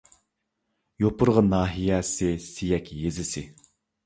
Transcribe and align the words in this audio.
يوپۇرغا 1.03 1.43
ناھىيەسى 1.49 2.31
سىيەك 2.47 2.91
يېزىسى 3.05 3.45